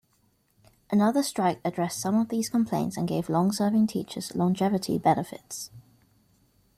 [0.89, 5.69] Another strike addressed some of these complaints and gave long-serving teachers longevity benefits.